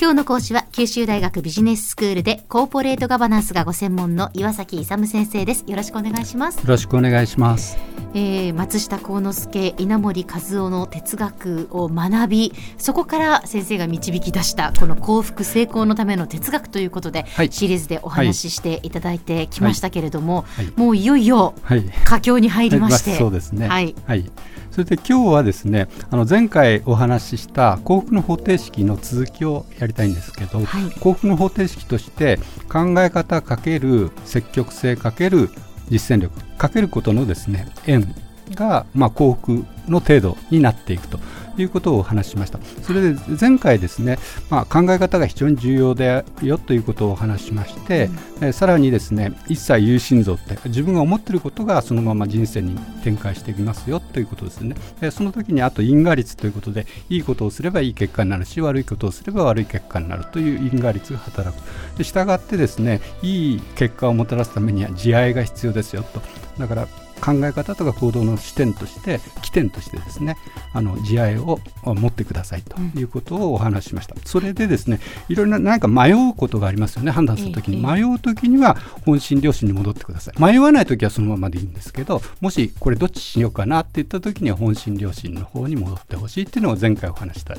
[0.00, 5.66] 今日の講師は九州大学ビジネススクールでコーポレートガバナンスがご専門の岩崎勇先生です。
[5.66, 6.56] よろしくお願いします。
[6.56, 7.76] よろしくお願いします。
[8.14, 17.52] えー、松下幸之助稲森和夫の哲学を学びそこから先生が導き出したこの幸福成功のための哲学ということで、はい。
[17.52, 20.64] シリーズでお話ししていただいてきましたけれども、はい。
[20.64, 20.74] はい。
[20.80, 21.84] もういよいよはい。
[22.04, 23.68] 佳境に入りまして、そうですね。
[23.68, 23.94] はい、
[24.70, 30.90] それで今日はですね、あの前回お話しした幸福の方程式の続きをやりたいんですけど、はい。
[31.00, 35.50] 幸福の方程式として考え方かける積極性かける
[35.90, 38.14] 実践力かけることのですね円
[38.54, 41.18] がまあ幸福の程度になっていくと
[41.58, 42.58] いうことをお話ししました。
[42.82, 44.18] それで前回ですね、
[44.50, 54.76] まあ、考え方が非常に重要だよということをお話ししまして、えーさらにですね一切有心臓って自分が思っていることがそのまま人生に展開していきますよということですね。
[55.00, 61.62] でその時にあと因果率ということでいいことをすればいい結果になるし悪いことをすれば悪い結果になるという因果率が働く。
[61.96, 66.20] で従ってですねいい結果をもたらすためには慈愛が必要ですよと。
[66.58, 66.88] だから
[67.20, 70.36] 考え方とか行動の視点として起点としてですね
[70.72, 80.40] あの慈愛を持ってくださいということをお話ししました、それでですねいろいろな何か迷うことがありますよね判断するときに、ええ迷うときには本心良心に戻ってください。
[80.40, 87.54] 迷わないときはそのままでいいんですけどもしこれどっちしようかなって言ったときには本心良心の方に戻ってほしいっていうのを前回お話した。
[87.54, 87.56] い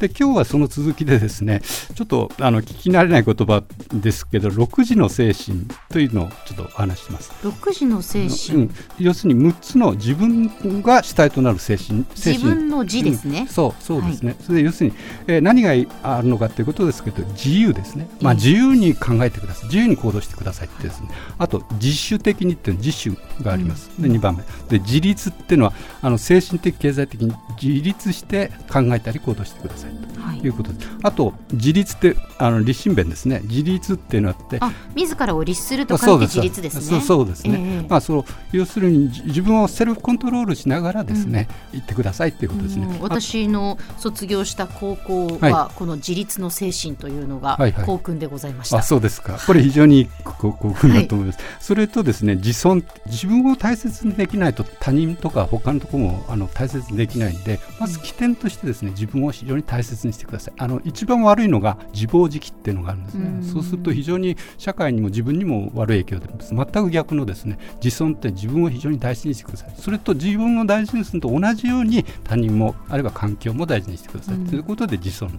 [0.00, 1.60] で今日はその続きでですね
[1.94, 7.32] ちょっとあの聞き慣れない言葉ですけど6時の精神というのをちょっとお話しします。
[7.42, 10.50] 六時の精神、うん、要するに6つの自分
[10.82, 13.40] が主体となる精神精自神分の字ですね。
[13.40, 14.96] うん、そうそうですね、それで要するに、
[15.26, 19.64] えー何があるのかということですけど自由ですね、まあ、ええ自由に考えてください。
[19.66, 21.08] 自由に行動してくださいってですね。
[21.38, 24.42] あと自主的にっていう自主があります、で2番目。
[24.68, 30.20] で自立っていうのはあの精神的経済的に自立して考えたり行動してくださいと。
[30.20, 30.40] はい。
[30.40, 30.88] いうことです。
[31.02, 33.40] あと自立ってあの立身弁ですね。
[33.44, 37.00] 自立っていうのはあってあ自らを律すると書いて自立ですね。
[37.00, 37.86] そうですね、ええ。
[37.88, 42.86] まあ、その要するにじ自分をセルフコントロールしながらですね、言ってくださいっていうことですね。
[42.86, 43.00] うん。
[43.00, 47.86] 私の卒業した高校ははこの自立の精神というのがはいはい。
[47.86, 48.78] 校訓でございました。
[48.78, 60.54] あそうですか、これ非常にいいここうだと思います、それとですね自尊、自分を大切にできないと他人とか他のところもあの大切にできないんで、まず起点としてですね自分を非常に大切にしてください。
[60.58, 63.44] あの一番悪いのが自暴自棄っていうのがあるんですね、うん。
[63.44, 74.46] そうすると非常に社会にも自分にも悪い影響が出ます、全く逆のですね自尊って自分を非常に大事にしてください、それと自分を大事にするのと同じように他人もあるいは環境も大事にしてください、うん。
[74.46, 75.30] ということで自尊。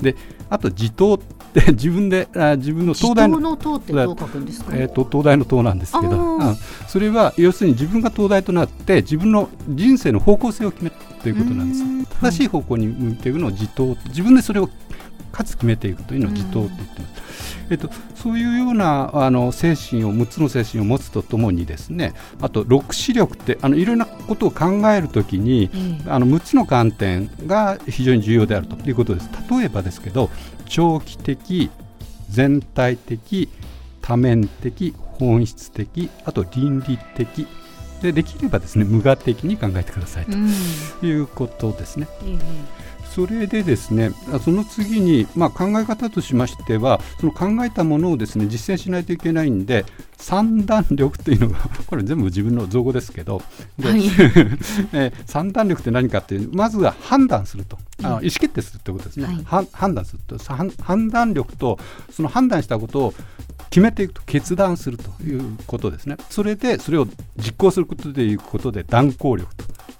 [0.00, 0.14] で
[0.48, 6.56] あと自党って 自分であ自分の自東大の党ってどう書くんですか、えー、と東大の党なんですけど、うん。
[6.86, 11.82] それは要するに自分が東大となって自分の人生の方向性を決めるということなんです。
[11.82, 12.06] うん。
[12.20, 14.68] 正しい方向に向いていくのを自党自分でそれを
[15.36, 25.68] かつ決めていくというのを自党って言ってます、えっと、そういうようなあの精神を6つの精神を持つとともにですねあと6視力ってあのいろんなことを考えるときにえ
[26.06, 29.28] えあの6つの観点が非常に重要であるということです。
[29.50, 30.30] 例えばですけど
[30.64, 31.70] 長期的
[32.30, 33.50] 全体的
[34.00, 37.46] 多面的本質的あと倫理的。
[38.02, 40.50] でできればですね無我的に考えてくださいうん。
[41.00, 42.06] ということですね。
[42.24, 42.38] え
[43.16, 49.86] それでですねあその次に、まあ、考え方としましてはその考えたものをですね実践しないといけないんで
[50.18, 51.56] 三段力というのが
[51.88, 53.42] これ全部自分の造語ですけど、
[53.78, 54.02] ではい。
[54.92, 57.78] えー三段力って何かっていうまずは判断すると。
[58.02, 59.44] あの意思決定するということですね、はい。
[59.44, 60.38] は判断すると。
[60.38, 61.78] 判判断力と
[62.10, 63.14] その判断したことを
[63.70, 66.16] 決めていくと決断するということですね。
[66.30, 67.06] それでそれを
[67.36, 69.55] 実行することでいうことで断行力と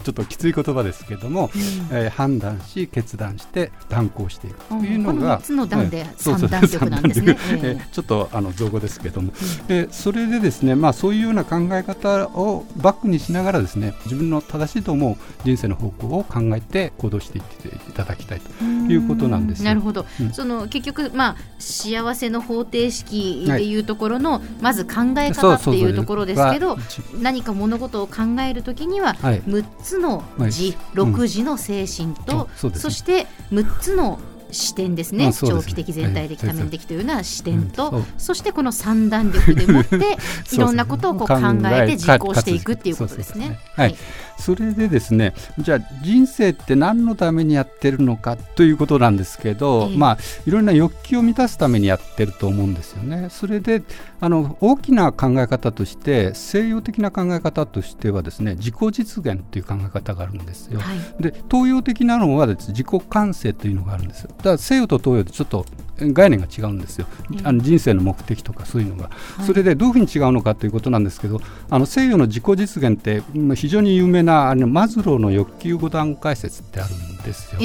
[0.07, 1.49] ちょっときつい言葉ですけども、
[1.91, 4.65] えー判断し決断して断行していく。
[4.65, 7.37] というのうんこのが三つの段で三段 力なんですね。
[7.51, 7.59] ええ。
[7.63, 9.33] えーちょっとあの造語ですけども、
[9.67, 19.65] えーそれでですね、まあ、そういうような考え方をバックにしながらですね自分の正しいと思う人生の方向を考えて行動していっていただきたいということなんですよ。
[19.65, 20.31] なるほど、うん。
[20.31, 29.41] その結局、まあ、幸せの方程式でいうところの、まず考え方ってそうそうそういうところですけどは一何か物事を考えるときには、はい。
[29.41, 34.19] 6つのはい字、うん6時の精神と、そして6つの
[34.51, 35.31] 視点ですね。
[35.31, 39.95] す長期的全体的はい多面的というような視点と、うんそしてこの三段力でもって
[40.51, 43.59] いろんなことをこう考えて実行していくっていうことですね。
[43.75, 43.95] はい、
[44.37, 49.97] それでですねじゃあ人生って何のためにやってるのかということなんですけど、ええ。
[49.97, 53.27] まあいろんな欲求を満たすためにやってると思うんですよね。
[53.29, 53.83] それで
[54.19, 60.79] あの大きな考え方として西洋的な考え方としてはですね自己実現という考え方があるんですよ。
[60.79, 61.21] はい。
[61.21, 65.65] で東洋的なのはです、ね、自己完成というのがあるんですよだ西洋と東洋でちょっと
[65.99, 67.07] 概念が違うんですよ、
[67.43, 69.09] あの人生の目的とかそういうのが、
[69.45, 77.61] それでどういうふうに違うのかということなんですけどあの西洋の自己実現ってうん非常に有名なあのマズローの欲求5段階説ってあるんですよ。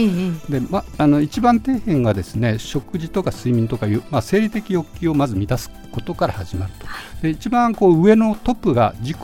[0.48, 6.86] でま、あの一番底辺がですね食事とか睡眠とかいう、まあ、生理的欲求をまず満たすことから始まると、
[7.22, 9.18] で一番こう上のトップが自己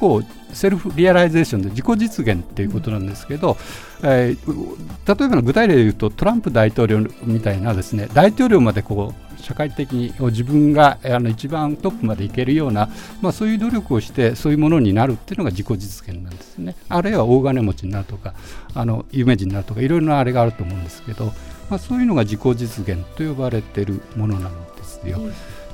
[0.52, 3.56] self-realization で自己実現っていうことなんですけど、
[4.02, 12.88] えー例えばの具体例で言うとトランプ大統領みたいなですね大統領までこう社会的に自分があの一番トップまでいけるような、
[13.20, 18.34] まあ、そういう努力をしてそういうものになるっていうのが自己実現なんですねあるいは大金持ちになるとか
[18.74, 21.26] あの有名人になるとかいろいろなあれがあると思うんですけど、
[21.70, 25.20] まあ、そういうのが自己実現と呼ばれているものなんですよ。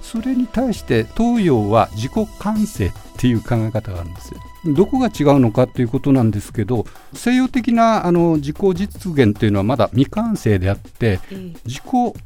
[0.02, 2.92] それに対して東洋は自己完成
[3.24, 4.40] っていう考え方があるんですよ。
[4.66, 6.84] どこが違うのかということなんですけど
[7.14, 11.84] 西洋的なあの自己実現というのはまだ未完成であってえ自己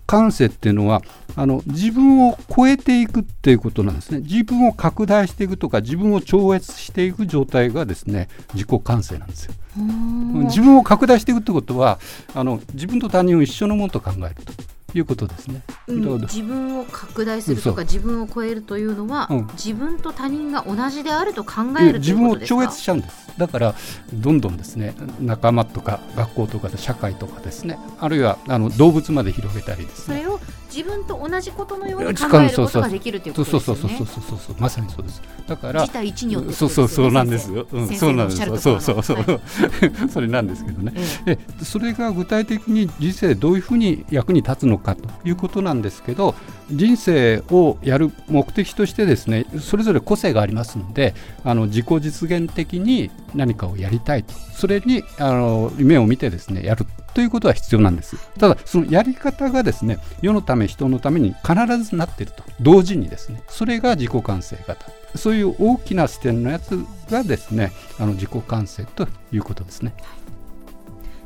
[0.08, 1.02] 完成っていうのは
[1.36, 4.22] あの自分を超えていくっていうことなんですね。
[4.22, 9.54] 自分を拡大していくとか自分を超越していく状態がですね自己完成なんですよ。
[9.76, 12.00] 自分を拡大していくってことは
[12.34, 14.52] あの自分と他人を一緒のものと考えると
[14.94, 16.20] いうことですね、うん。
[16.22, 19.46] 自分を拡大するとか自分を超えるというのは、うん。
[19.52, 22.62] 自分と他人が同じであると考えるとい自分をうことですか？
[22.62, 23.28] 超越しちゃうんです。
[23.36, 23.74] だから
[24.14, 30.22] どんどんですね仲間とか学校とかで社会とかですねあるいはあの動物まで広げたりですね。
[30.22, 30.40] それを
[30.74, 33.96] 自分と同じことのように考えることができるというこそうとですよね。
[33.98, 34.38] そうそうそうそうそう。
[34.38, 35.22] そうまさにそうです。
[35.46, 38.58] だから自体一如ってそうそうそうなんですよ、うん、そうなんですよ。
[38.58, 39.40] そうそうそう、
[40.10, 40.92] それなんですけどね。
[41.26, 46.34] えでそれが具体的に人生でどういうふうに役に立つのかということなんですけど
[46.70, 51.14] 人生をやる目的としてですねそれぞれ個性がありますので
[51.44, 54.34] あの自己実現的に何かをやりたいと。
[54.54, 56.84] それにあの夢を見てですねやる
[57.14, 58.16] ということは必要なんです。
[58.38, 62.44] ただそのやり方がですね世のため人のために必ずなっていると。
[62.60, 64.86] 同時にですねそれが自己完成型。
[65.16, 69.94] そういう大きな視点のやつがですねあの自己完成ということですね。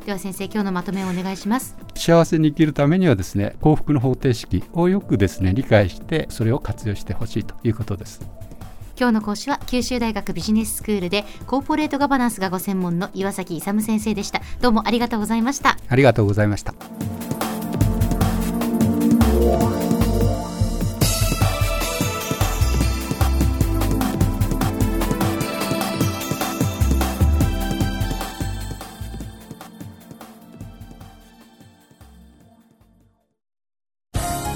[0.07, 1.77] では先生今日のまとめをお願いします。
[1.95, 8.21] 幸せに生きるためにはですね幸福の方程式をよくですね理解してそれを活用してほしいということです
[8.99, 14.41] 今日の講師は九州大学ビジネススクールでコーポレートガバナンスがご専門の岩崎勇先生でした。
[14.61, 15.77] どうもありがとうございました。
[15.89, 16.75] ありがとうございました。